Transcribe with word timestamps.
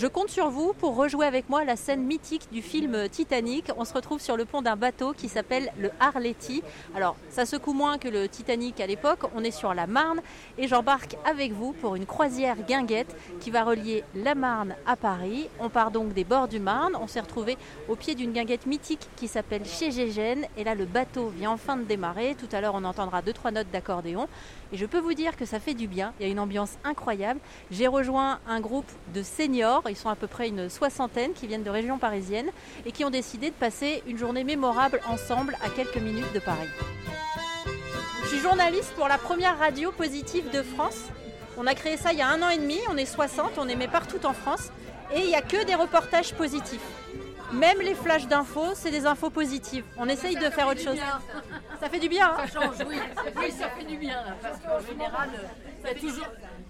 Je 0.00 0.06
compte 0.06 0.30
sur 0.30 0.48
vous 0.48 0.72
pour 0.72 0.96
rejouer 0.96 1.26
avec 1.26 1.50
moi 1.50 1.62
la 1.62 1.76
scène 1.76 2.02
mythique 2.02 2.50
du 2.50 2.62
film 2.62 3.06
Titanic. 3.10 3.66
On 3.76 3.84
se 3.84 3.92
retrouve 3.92 4.18
sur 4.18 4.38
le 4.38 4.46
pont 4.46 4.62
d'un 4.62 4.74
bateau 4.74 5.12
qui 5.12 5.28
s'appelle 5.28 5.70
le 5.78 5.90
Harletti. 6.00 6.62
Alors, 6.96 7.16
ça 7.28 7.44
secoue 7.44 7.74
moins 7.74 7.98
que 7.98 8.08
le 8.08 8.26
Titanic 8.26 8.80
à 8.80 8.86
l'époque. 8.86 9.30
On 9.36 9.44
est 9.44 9.50
sur 9.50 9.74
la 9.74 9.86
Marne 9.86 10.22
et 10.56 10.68
j'embarque 10.68 11.18
avec 11.26 11.52
vous 11.52 11.72
pour 11.72 11.96
une 11.96 12.06
croisière 12.06 12.56
guinguette 12.66 13.14
qui 13.40 13.50
va 13.50 13.62
relier 13.62 14.02
la 14.14 14.34
Marne 14.34 14.74
à 14.86 14.96
Paris. 14.96 15.50
On 15.60 15.68
part 15.68 15.90
donc 15.90 16.14
des 16.14 16.24
bords 16.24 16.48
du 16.48 16.60
Marne. 16.60 16.96
On 16.98 17.06
s'est 17.06 17.20
retrouvé 17.20 17.58
au 17.86 17.94
pied 17.94 18.14
d'une 18.14 18.32
guinguette 18.32 18.64
mythique 18.64 19.06
qui 19.16 19.28
s'appelle 19.28 19.66
Chez 19.66 19.90
Gégène. 19.90 20.46
Et 20.56 20.64
là, 20.64 20.74
le 20.74 20.86
bateau 20.86 21.28
vient 21.28 21.50
enfin 21.50 21.76
de 21.76 21.84
démarrer. 21.84 22.36
Tout 22.36 22.48
à 22.56 22.62
l'heure, 22.62 22.74
on 22.74 22.84
entendra 22.84 23.20
deux, 23.20 23.34
trois 23.34 23.50
notes 23.50 23.70
d'accordéon. 23.70 24.28
Et 24.72 24.78
je 24.78 24.86
peux 24.86 25.00
vous 25.00 25.14
dire 25.14 25.36
que 25.36 25.44
ça 25.44 25.60
fait 25.60 25.74
du 25.74 25.88
bien. 25.88 26.14
Il 26.18 26.22
y 26.24 26.28
a 26.30 26.32
une 26.32 26.40
ambiance 26.40 26.78
incroyable. 26.84 27.40
J'ai 27.70 27.86
rejoint 27.86 28.38
un 28.48 28.60
groupe 28.60 28.90
de 29.12 29.22
seniors. 29.22 29.82
Ils 29.90 29.96
sont 29.96 30.08
à 30.08 30.16
peu 30.16 30.26
près 30.26 30.48
une 30.48 30.68
soixantaine 30.68 31.32
qui 31.32 31.46
viennent 31.46 31.62
de 31.62 31.70
régions 31.70 31.98
parisiennes 31.98 32.50
et 32.86 32.92
qui 32.92 33.04
ont 33.04 33.10
décidé 33.10 33.50
de 33.50 33.54
passer 33.54 34.02
une 34.06 34.16
journée 34.16 34.44
mémorable 34.44 35.00
ensemble 35.08 35.56
à 35.64 35.68
quelques 35.68 35.96
minutes 35.96 36.32
de 36.32 36.38
Paris. 36.38 36.68
Je 38.22 38.28
suis 38.28 38.38
journaliste 38.38 38.92
pour 38.94 39.08
la 39.08 39.18
première 39.18 39.58
radio 39.58 39.90
positive 39.90 40.50
de 40.50 40.62
France. 40.62 41.08
On 41.58 41.66
a 41.66 41.74
créé 41.74 41.96
ça 41.96 42.12
il 42.12 42.18
y 42.18 42.22
a 42.22 42.28
un 42.28 42.40
an 42.42 42.48
et 42.48 42.58
demi. 42.58 42.78
On 42.88 42.96
est 42.96 43.04
60. 43.04 43.58
On 43.58 43.68
émet 43.68 43.88
partout 43.88 44.24
en 44.24 44.32
France. 44.32 44.70
Et 45.14 45.20
il 45.20 45.26
n'y 45.26 45.34
a 45.34 45.42
que 45.42 45.64
des 45.64 45.74
reportages 45.74 46.32
positifs. 46.34 46.80
Même 47.52 47.80
les 47.80 47.94
flashs 47.94 48.26
d'infos, 48.26 48.74
c'est 48.74 48.90
des 48.90 49.06
infos 49.06 49.30
positives. 49.30 49.84
On 49.96 50.08
essaye 50.08 50.36
de 50.36 50.50
faire 50.50 50.68
autre 50.68 50.80
chose. 50.80 50.98
Ça 51.80 51.88
fait 51.88 51.98
du 51.98 52.08
bien. 52.08 52.28
Hein 52.28 52.46
ça 52.46 52.60
change, 52.60 52.76
oui. 52.88 52.96
Oui, 53.36 53.50
ça 53.50 53.68
fait 53.70 53.84
du 53.84 53.96
bien. 53.96 54.16
Là, 54.16 54.36
parce 54.40 54.58
qu'en 54.58 54.86
général, 54.86 55.28
ça, 55.82 55.94
toujours... 55.94 56.26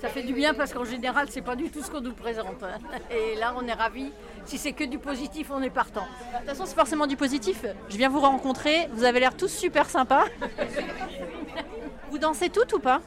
ça 0.00 0.08
fait 0.08 0.22
du 0.22 0.32
bien 0.32 0.54
parce 0.54 0.72
qu'en 0.72 0.84
général, 0.84 1.28
c'est 1.30 1.42
pas 1.42 1.56
du 1.56 1.70
tout 1.70 1.82
ce 1.82 1.90
qu'on 1.90 2.00
nous 2.00 2.14
présente. 2.14 2.62
Hein. 2.62 2.78
Et 3.10 3.36
là, 3.36 3.54
on 3.56 3.66
est 3.66 3.72
ravis. 3.72 4.12
Si 4.44 4.58
c'est 4.58 4.72
que 4.72 4.84
du 4.84 4.98
positif, 4.98 5.50
on 5.50 5.62
est 5.62 5.70
partant. 5.70 6.06
De 6.32 6.38
toute 6.38 6.48
façon, 6.48 6.66
c'est 6.66 6.74
forcément 6.74 7.06
du 7.06 7.16
positif. 7.16 7.64
Je 7.88 7.96
viens 7.96 8.08
vous 8.08 8.20
rencontrer. 8.20 8.88
Vous 8.92 9.04
avez 9.04 9.20
l'air 9.20 9.36
tous 9.36 9.48
super 9.48 9.88
sympas. 9.88 10.24
Vous 12.10 12.18
dansez 12.18 12.48
toutes 12.48 12.72
ou 12.72 12.78
pas? 12.78 13.00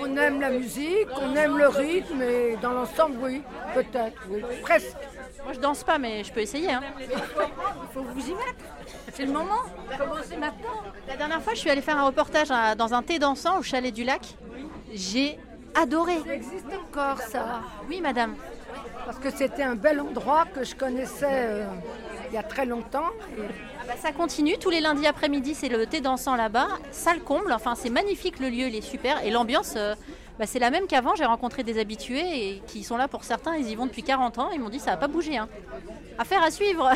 On 0.00 0.16
aime 0.16 0.40
la 0.40 0.50
musique, 0.50 1.08
on 1.20 1.34
aime 1.36 1.58
le 1.58 1.68
rythme 1.68 2.22
et 2.22 2.56
dans 2.62 2.72
l'ensemble, 2.72 3.18
oui, 3.20 3.42
peut-être, 3.74 4.22
oui, 4.30 4.42
presque. 4.62 4.96
Moi, 5.44 5.52
je 5.54 5.58
danse 5.58 5.82
pas, 5.82 5.98
mais 5.98 6.24
je 6.24 6.32
peux 6.32 6.40
essayer. 6.40 6.70
Hein. 6.72 6.82
Il 7.00 7.08
faut 7.92 8.02
vous 8.02 8.28
y 8.28 8.32
mettre. 8.32 8.64
C'est 9.12 9.24
le 9.26 9.32
moment. 9.32 9.60
Commencez 9.98 10.36
maintenant. 10.36 10.82
La 11.08 11.16
dernière 11.16 11.42
fois, 11.42 11.54
je 11.54 11.58
suis 11.58 11.70
allée 11.70 11.82
faire 11.82 11.98
un 11.98 12.06
reportage 12.06 12.48
dans 12.76 12.94
un 12.94 13.02
thé 13.02 13.18
dansant 13.18 13.58
au 13.58 13.62
chalet 13.62 13.92
du 13.92 14.04
lac. 14.04 14.22
J'ai 14.92 15.38
adoré. 15.74 16.18
Ça 16.24 16.34
existe 16.34 16.66
encore, 16.88 17.18
ça 17.18 17.60
Oui, 17.88 18.00
madame. 18.00 18.36
Parce 19.04 19.18
que 19.18 19.30
c'était 19.30 19.62
un 19.62 19.74
bel 19.74 20.00
endroit 20.00 20.44
que 20.54 20.64
je 20.64 20.74
connaissais 20.74 21.26
euh, 21.30 21.64
il 22.30 22.34
y 22.34 22.38
a 22.38 22.42
très 22.42 22.66
longtemps. 22.66 23.10
Ah 23.80 23.84
bah, 23.86 23.94
ça 24.00 24.12
continue, 24.12 24.56
tous 24.58 24.70
les 24.70 24.80
lundis 24.80 25.06
après-midi, 25.06 25.54
c'est 25.54 25.68
le 25.68 25.86
thé 25.86 26.00
dansant 26.00 26.36
là-bas. 26.36 26.68
Ça 26.92 27.12
le 27.14 27.20
comble, 27.20 27.52
enfin 27.52 27.74
c'est 27.74 27.90
magnifique 27.90 28.38
le 28.38 28.48
lieu, 28.48 28.68
il 28.68 28.76
est 28.76 28.80
super. 28.80 29.24
Et 29.24 29.30
l'ambiance, 29.30 29.74
euh, 29.76 29.94
bah, 30.38 30.46
c'est 30.46 30.58
la 30.58 30.70
même 30.70 30.86
qu'avant. 30.86 31.14
J'ai 31.14 31.24
rencontré 31.24 31.62
des 31.62 31.78
habitués 31.78 32.48
et 32.48 32.62
qui 32.66 32.82
sont 32.82 32.96
là 32.96 33.08
pour 33.08 33.24
certains, 33.24 33.56
ils 33.56 33.68
y 33.68 33.74
vont 33.74 33.86
depuis 33.86 34.02
40 34.02 34.38
ans. 34.38 34.50
Ils 34.52 34.60
m'ont 34.60 34.68
dit 34.68 34.80
ça 34.80 34.92
n'a 34.92 34.96
pas 34.96 35.08
bougé. 35.08 35.36
Hein. 35.36 35.48
Affaire 36.18 36.42
à 36.42 36.50
suivre. 36.50 36.90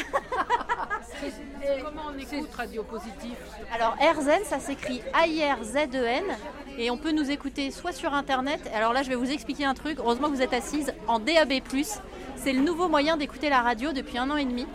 Comment 1.84 2.02
on 2.14 2.18
écoute 2.18 2.52
Radio 2.54 2.82
Positif? 2.82 3.36
Alors 3.74 3.96
RZN, 4.00 4.44
ça 4.44 4.60
s'écrit 4.60 5.02
A-I-R-Z-E-N. 5.12 6.24
Et 6.78 6.90
on 6.90 6.98
peut 6.98 7.12
nous 7.12 7.30
écouter 7.30 7.70
soit 7.70 7.92
sur 7.92 8.12
Internet. 8.12 8.70
Alors 8.74 8.92
là, 8.92 9.02
je 9.02 9.08
vais 9.08 9.14
vous 9.14 9.30
expliquer 9.30 9.64
un 9.64 9.74
truc. 9.74 9.98
Heureusement 9.98 10.28
que 10.28 10.34
vous 10.34 10.42
êtes 10.42 10.52
assise 10.52 10.92
en 11.06 11.18
DAB. 11.18 11.52
C'est 12.36 12.52
le 12.52 12.60
nouveau 12.60 12.88
moyen 12.88 13.16
d'écouter 13.16 13.48
la 13.48 13.62
radio 13.62 13.92
depuis 13.92 14.18
un 14.18 14.30
an 14.30 14.36
et 14.36 14.44
demi. 14.44 14.66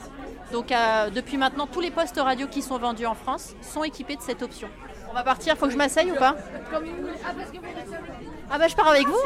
Donc 0.52 0.72
euh, 0.72 1.10
depuis 1.10 1.38
maintenant, 1.38 1.68
tous 1.68 1.80
les 1.80 1.92
postes 1.92 2.20
radio 2.20 2.48
qui 2.48 2.62
sont 2.62 2.78
vendus 2.78 3.06
en 3.06 3.16
France 3.16 3.56
sont 3.62 3.84
équipés 3.84 4.16
de 4.16 4.22
cette 4.22 4.42
option. 4.42 4.68
On 5.10 5.14
va 5.14 5.24
partir, 5.24 5.58
faut 5.58 5.68
que 5.68 5.74
je 5.74 5.78
m'asseye 5.78 6.12
ou 6.12 6.16
pas? 6.16 6.36
Ah 6.74 6.80
bah 8.58 8.68
je 8.68 8.76
pars 8.76 8.90
avec 8.90 9.08
vous 9.08 9.20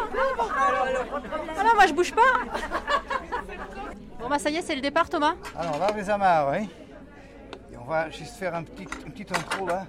Ah 1.57 1.63
non, 1.63 1.75
moi 1.75 1.87
je 1.87 1.93
bouge 1.93 2.13
pas 2.13 2.21
Bon 4.19 4.29
bah 4.29 4.39
ça 4.39 4.49
y 4.49 4.57
est, 4.57 4.61
c'est 4.61 4.75
le 4.75 4.81
départ 4.81 5.09
Thomas 5.09 5.35
Alors 5.57 5.77
là, 5.77 5.87
les 5.95 6.09
amarres, 6.09 6.51
oui. 6.51 6.69
Et 7.71 7.77
on 7.77 7.85
va 7.85 8.09
juste 8.09 8.35
faire 8.37 8.55
un 8.55 8.63
petit, 8.63 8.87
un 9.05 9.09
petit 9.11 9.25
intro 9.29 9.67
là. 9.67 9.85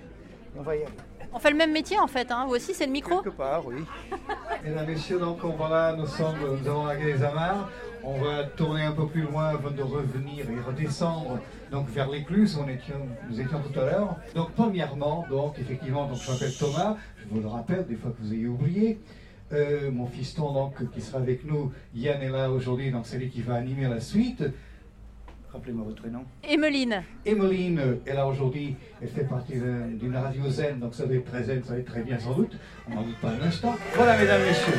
Et 0.55 0.59
on 0.59 0.63
va 0.63 0.77
y 0.77 0.83
aller. 0.83 0.93
On 1.33 1.39
fait 1.39 1.51
le 1.51 1.57
même 1.57 1.73
métier 1.73 1.99
en 1.99 2.07
fait, 2.07 2.31
hein. 2.31 2.45
vous 2.47 2.55
aussi 2.55 2.73
c'est 2.73 2.87
le 2.87 2.93
micro 2.93 3.21
Quelque 3.21 3.37
part, 3.37 3.67
oui. 3.67 3.85
Mesdames, 4.65 4.87
Messieurs, 4.87 5.19
donc 5.19 5.45
on 5.45 5.51
voilà, 5.51 5.93
nous 5.93 6.07
sommes, 6.07 6.37
nous 6.63 6.69
avons 6.69 6.87
largué 6.87 7.13
les 7.13 7.23
amarres. 7.23 7.69
On 8.03 8.19
va 8.19 8.45
tourner 8.45 8.85
un 8.85 8.93
peu 8.93 9.07
plus 9.07 9.23
loin 9.23 9.49
avant 9.49 9.71
de 9.71 9.83
revenir 9.83 10.49
et 10.49 10.61
redescendre 10.67 11.39
donc 11.71 11.89
vers 11.89 12.09
l'écluse 12.09 12.57
où 12.57 12.61
on 12.63 12.69
étions, 12.69 12.95
nous 13.29 13.41
étions 13.41 13.61
tout 13.61 13.79
à 13.79 13.85
l'heure. 13.85 14.17
Donc 14.35 14.53
premièrement, 14.53 15.27
donc 15.29 15.59
effectivement, 15.59 16.07
donc 16.07 16.19
je 16.19 16.31
m'appelle 16.31 16.55
Thomas. 16.57 16.97
Je 17.19 17.35
vous 17.35 17.41
le 17.41 17.49
rappelle 17.49 17.87
des 17.87 17.97
fois 17.97 18.13
que 18.13 18.23
vous 18.23 18.33
ayez 18.33 18.47
oublié. 18.47 19.01
Euh, 19.53 19.91
mon 19.93 20.07
fiston 20.07 20.53
donc 20.53 20.91
qui 20.91 21.01
sera 21.01 21.19
avec 21.19 21.45
nous, 21.45 21.73
Yann 21.95 22.21
est 22.21 22.31
là 22.31 22.51
aujourd'hui, 22.51 22.91
donc 22.91 23.07
c'est 23.07 23.19
lui 23.19 23.29
qui 23.29 23.43
va 23.43 23.55
animer 23.55 23.89
la 23.89 24.01
suite. 24.01 24.43
Rappelez-moi 25.53 25.85
votre 25.85 26.03
prénom. 26.03 26.25
Emeline. 26.43 27.03
Emeline 27.25 27.99
est 28.05 28.13
là 28.15 28.27
aujourd'hui, 28.27 28.77
elle 29.01 29.09
fait 29.09 29.25
partie 29.25 29.55
d'une 29.55 30.17
radio 30.17 30.51
zen, 30.51 30.81
donc 30.81 30.95
ça 30.95 31.07
va 31.07 31.15
être 31.15 31.25
très 31.25 31.45
zen, 31.45 31.63
ça 31.63 31.75
va 31.75 31.79
être 31.79 31.87
très 31.87 32.03
bien 32.03 32.19
sans 32.19 32.35
doute. 32.35 32.59
On 32.91 32.95
n'en 32.95 33.03
doute 33.03 33.17
pas 33.19 33.31
un 33.31 33.41
instant. 33.41 33.77
Voilà, 33.95 34.19
mesdames, 34.19 34.43
messieurs. 34.43 34.75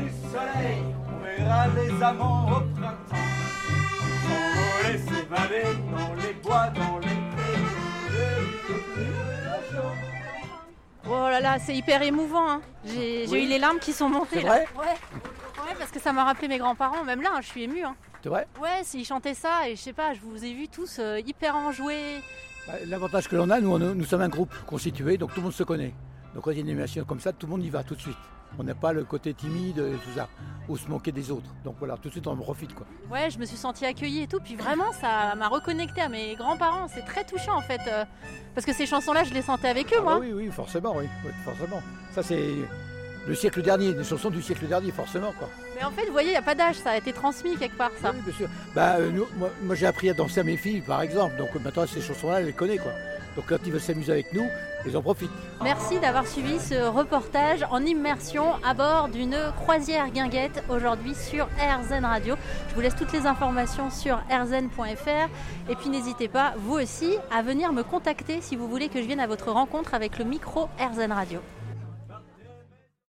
du 0.00 0.10
soleil, 0.30 0.82
on 1.06 1.24
verra 1.24 1.66
les 1.68 2.02
amants 2.02 2.46
au 2.46 2.60
printemps. 2.74 3.16
S'envoler, 4.24 4.98
s'évader 4.98 5.68
dans 5.92 6.14
les 6.14 6.34
bois, 6.42 6.70
dans 6.70 6.98
les 6.98 7.07
là 11.40 11.56
là, 11.56 11.58
c'est 11.58 11.74
hyper 11.74 12.02
émouvant. 12.02 12.48
hein. 12.50 12.60
J'ai 12.84 13.24
eu 13.24 13.46
les 13.48 13.58
larmes 13.58 13.78
qui 13.78 13.92
sont 13.92 14.08
montées. 14.08 14.40
C'est 14.40 14.42
là. 14.42 14.48
vrai 14.48 14.66
Ouais. 14.78 14.84
Ouais, 15.66 15.74
parce 15.78 15.90
que 15.90 16.00
ça 16.00 16.12
m'a 16.12 16.24
rappelé 16.24 16.48
mes 16.48 16.58
grands-parents. 16.58 17.04
Même 17.04 17.20
là, 17.22 17.30
hein, 17.34 17.40
je 17.42 17.46
suis 17.48 17.62
émue. 17.64 17.84
hein. 17.84 17.94
C'est 18.22 18.28
vrai 18.28 18.46
Ouais, 18.60 18.82
s'ils 18.84 19.04
chantaient 19.04 19.34
ça, 19.34 19.68
et 19.68 19.76
je 19.76 19.80
sais 19.80 19.92
pas, 19.92 20.12
je 20.14 20.20
vous 20.20 20.44
ai 20.44 20.52
vus 20.52 20.68
tous 20.68 20.98
euh, 20.98 21.20
hyper 21.24 21.54
enjoués. 21.56 22.20
Bah, 22.66 22.74
L'avantage 22.86 23.28
que 23.28 23.36
l'on 23.36 23.48
a, 23.50 23.60
nous, 23.60 23.70
on- 23.72 23.78
nous 23.78 24.04
sommes 24.04 24.22
un 24.22 24.28
groupe 24.28 24.52
constitué, 24.66 25.16
donc 25.18 25.30
tout 25.30 25.36
le 25.40 25.44
monde 25.44 25.52
se 25.52 25.62
connaît. 25.62 25.94
Donc 26.34 26.44
quand 26.44 26.50
il 26.50 26.56
y 26.56 26.58
a 26.58 26.62
une 26.62 26.68
animation 26.68 27.04
comme 27.04 27.20
ça, 27.20 27.32
tout 27.32 27.46
le 27.46 27.50
monde 27.52 27.64
y 27.64 27.70
va 27.70 27.82
tout 27.84 27.94
de 27.94 28.00
suite. 28.00 28.16
On 28.58 28.62
n'a 28.64 28.74
pas 28.74 28.92
le 28.92 29.04
côté 29.04 29.34
timide 29.34 29.78
et 29.78 29.96
tout 30.04 30.10
ça, 30.16 30.28
ou 30.68 30.76
se 30.76 30.88
moquer 30.88 31.12
des 31.12 31.30
autres. 31.30 31.50
Donc 31.64 31.76
voilà, 31.78 31.96
tout 31.96 32.08
de 32.08 32.12
suite 32.12 32.26
on 32.26 32.32
en 32.32 32.36
profite 32.36 32.74
quoi. 32.74 32.86
Ouais, 33.10 33.30
je 33.30 33.38
me 33.38 33.44
suis 33.44 33.56
sentie 33.56 33.84
accueillie 33.86 34.22
et 34.22 34.26
tout. 34.26 34.40
Puis 34.40 34.56
vraiment, 34.56 34.90
ça 34.92 35.34
m'a 35.36 35.48
reconnecté 35.48 36.00
à 36.00 36.08
mes 36.08 36.34
grands-parents. 36.34 36.88
C'est 36.88 37.04
très 37.04 37.24
touchant 37.24 37.56
en 37.56 37.60
fait. 37.62 37.80
euh, 37.88 38.04
parce 38.54 38.66
que 38.66 38.72
ces 38.72 38.86
chansons-là, 38.86 39.24
je 39.24 39.32
les 39.34 39.42
sentais 39.42 39.68
avec 39.68 39.92
eux, 39.92 39.96
Ah 39.98 40.02
moi. 40.02 40.14
bah 40.14 40.20
oui, 40.22 40.32
oui, 40.32 40.50
forcément, 40.50 40.94
oui, 40.96 41.04
oui, 41.24 41.30
forcément. 41.44 41.80
Ça 42.12 42.22
c'est 42.22 42.54
le 43.28 43.34
siècle 43.34 43.62
dernier, 43.62 43.92
des 43.92 44.02
chansons 44.04 44.30
du 44.30 44.42
siècle 44.42 44.66
dernier, 44.66 44.90
forcément 44.90 45.32
quoi. 45.38 45.48
Mais 45.76 45.84
en 45.84 45.90
fait, 45.90 46.06
vous 46.06 46.12
voyez, 46.12 46.30
il 46.30 46.32
n'y 46.32 46.36
a 46.38 46.42
pas 46.42 46.54
d'âge. 46.54 46.76
Ça 46.76 46.90
a 46.92 46.96
été 46.96 47.12
transmis 47.12 47.56
quelque 47.56 47.76
part, 47.76 47.90
ça. 48.02 48.10
Oui, 48.14 48.20
bien 48.24 48.34
sûr. 48.34 48.48
Bah, 48.74 48.96
euh, 48.98 49.10
nous- 49.12 49.26
moi, 49.36 49.50
moi, 49.62 49.74
j'ai 49.74 49.86
appris 49.86 50.08
à 50.10 50.14
danser 50.14 50.40
à 50.40 50.44
mes 50.44 50.56
filles 50.56 50.80
par 50.80 51.02
exemple, 51.02 51.36
donc 51.36 51.50
euh, 51.54 51.58
maintenant 51.62 51.86
ces 51.86 52.00
chansons-là, 52.00 52.40
elle 52.40 52.46
les 52.46 52.52
connaît 52.52 52.78
quoi. 52.78 52.92
Donc 53.36 53.44
quand 53.48 53.58
ils 53.64 53.70
veulent 53.70 53.80
s'amuser 53.80 54.10
avec 54.10 54.32
nous, 54.32 54.48
ils 54.86 54.96
en 54.96 55.02
profitent. 55.02 55.30
Merci 55.62 56.00
d'avoir 56.00 56.26
suivi 56.26 56.58
ce 56.58 56.88
reportage 56.88 57.64
en 57.70 57.84
immersion 57.84 58.54
à 58.64 58.74
bord 58.74 59.08
d'une 59.08 59.36
croisière 59.60 60.08
guinguette 60.10 60.64
aujourd'hui 60.68 61.14
sur 61.14 61.46
RZN 61.58 62.04
Radio. 62.04 62.34
Je 62.70 62.74
vous 62.74 62.80
laisse 62.80 62.96
toutes 62.96 63.12
les 63.12 63.26
informations 63.26 63.90
sur 63.90 64.18
rzn.fr 64.30 65.28
et 65.70 65.76
puis 65.76 65.88
n'hésitez 65.90 66.26
pas, 66.28 66.54
vous 66.58 66.74
aussi, 66.80 67.16
à 67.30 67.42
venir 67.42 67.72
me 67.72 67.82
contacter 67.82 68.40
si 68.40 68.56
vous 68.56 68.66
voulez 68.68 68.88
que 68.88 69.00
je 69.00 69.06
vienne 69.06 69.20
à 69.20 69.26
votre 69.28 69.52
rencontre 69.52 69.94
avec 69.94 70.18
le 70.18 70.24
micro 70.24 70.68
RZN 70.80 71.12
Radio. 71.12 71.40